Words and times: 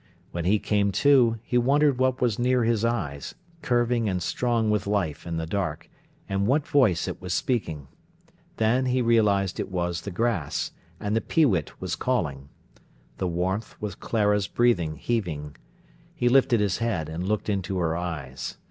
When 0.31 0.45
he 0.45 0.57
came 0.57 0.91
to, 0.93 1.37
he 1.43 1.59
wondered 1.59 1.99
what 1.99 2.21
was 2.21 2.39
near 2.39 2.63
his 2.63 2.83
eyes, 2.83 3.35
curving 3.61 4.09
and 4.09 4.19
strong 4.23 4.71
with 4.71 4.87
life 4.87 5.27
in 5.27 5.37
the 5.37 5.45
dark, 5.45 5.91
and 6.27 6.47
what 6.47 6.65
voice 6.67 7.07
it 7.07 7.21
was 7.21 7.35
speaking. 7.35 7.87
Then 8.57 8.87
he 8.87 9.03
realised 9.03 9.59
it 9.59 9.69
was 9.69 10.01
the 10.01 10.09
grass, 10.09 10.71
and 10.99 11.15
the 11.15 11.21
peewit 11.21 11.79
was 11.79 11.95
calling. 11.95 12.49
The 13.19 13.27
warmth 13.27 13.79
was 13.79 13.93
Clara's 13.93 14.47
breathing 14.47 14.95
heaving. 14.95 15.55
He 16.15 16.29
lifted 16.29 16.61
his 16.61 16.79
head, 16.79 17.07
and 17.07 17.27
looked 17.27 17.47
into 17.47 17.77
her 17.77 17.95
eyes. 17.95 18.57